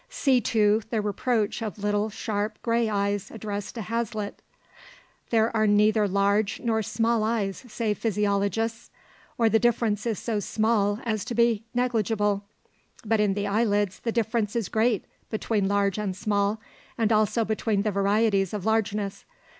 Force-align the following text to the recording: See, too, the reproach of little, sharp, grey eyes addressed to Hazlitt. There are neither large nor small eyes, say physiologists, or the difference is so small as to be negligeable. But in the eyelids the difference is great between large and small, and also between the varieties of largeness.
See, 0.09 0.41
too, 0.41 0.81
the 0.89 0.99
reproach 0.99 1.61
of 1.61 1.77
little, 1.77 2.09
sharp, 2.09 2.59
grey 2.63 2.89
eyes 2.89 3.29
addressed 3.29 3.75
to 3.75 3.83
Hazlitt. 3.83 4.41
There 5.29 5.55
are 5.55 5.67
neither 5.67 6.07
large 6.07 6.59
nor 6.59 6.81
small 6.81 7.23
eyes, 7.23 7.63
say 7.67 7.93
physiologists, 7.93 8.89
or 9.37 9.47
the 9.47 9.59
difference 9.59 10.07
is 10.07 10.17
so 10.17 10.39
small 10.39 10.97
as 11.03 11.23
to 11.25 11.35
be 11.35 11.65
negligeable. 11.75 12.41
But 13.05 13.19
in 13.19 13.35
the 13.35 13.45
eyelids 13.45 13.99
the 13.99 14.11
difference 14.11 14.55
is 14.55 14.69
great 14.69 15.05
between 15.29 15.67
large 15.67 15.99
and 15.99 16.15
small, 16.17 16.59
and 16.97 17.11
also 17.13 17.45
between 17.45 17.83
the 17.83 17.91
varieties 17.91 18.55
of 18.55 18.65
largeness. 18.65 19.23